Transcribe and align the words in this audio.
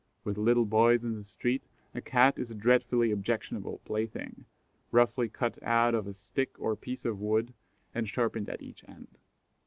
With 0.23 0.39
little 0.39 0.65
boys 0.65 1.03
in 1.03 1.13
the 1.19 1.23
street 1.23 1.61
a 1.93 2.01
Cat 2.01 2.33
is 2.39 2.49
a 2.49 2.55
dreadfully 2.55 3.11
objectionable 3.11 3.81
plaything, 3.85 4.45
roughly 4.89 5.29
cut 5.29 5.61
out 5.61 5.93
of 5.93 6.07
a 6.07 6.13
stick 6.15 6.55
or 6.59 6.75
piece 6.75 7.05
of 7.05 7.19
wood, 7.19 7.53
and 7.93 8.09
sharpened 8.09 8.49
at 8.49 8.63
each 8.63 8.83
end. 8.87 9.19